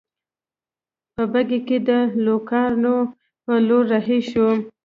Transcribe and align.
په 1.13 1.21
بګۍ 1.31 1.59
کې 1.67 1.77
د 1.87 1.89
لوکارنو 2.25 2.95
په 3.43 3.53
لور 3.67 3.83
رهي 3.93 4.19
شوو. 4.29 4.49